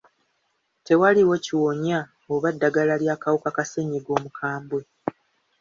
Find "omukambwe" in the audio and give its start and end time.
4.17-4.81